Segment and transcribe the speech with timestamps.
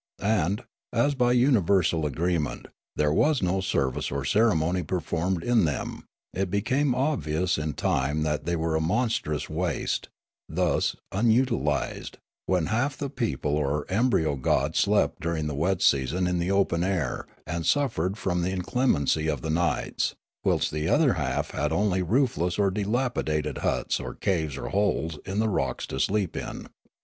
[0.23, 2.65] And, as b}' universal agreement
[2.95, 8.45] there was no service or ceremony performed in them, it became obvious in time that
[8.45, 10.09] they were a monstrous waste,
[10.49, 12.17] thus unutilised,
[12.47, 16.83] when half the people or embryo gods slept during the wet season in the open
[16.83, 21.71] air and suffered from the in clemency of the nights, whilst the other half had
[21.71, 26.65] only roofless or dilapidated huts, or caves or holes in the rocks to sleep in.